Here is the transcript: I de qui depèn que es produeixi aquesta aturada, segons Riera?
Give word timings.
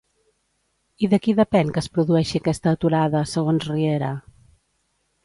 I 1.07 1.09
de 1.11 1.19
qui 1.25 1.35
depèn 1.39 1.69
que 1.75 1.79
es 1.83 1.89
produeixi 1.97 2.41
aquesta 2.41 2.73
aturada, 2.79 3.21
segons 3.33 3.69
Riera? 3.73 4.11